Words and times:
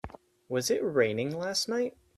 Was 0.49 0.71
it 0.71 0.81
raining 0.83 1.37
last 1.37 1.69
night? 1.69 1.95